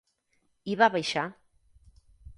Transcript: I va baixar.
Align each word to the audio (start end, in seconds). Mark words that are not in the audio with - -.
I 0.73 0.77
va 0.79 0.89
baixar. 0.95 1.27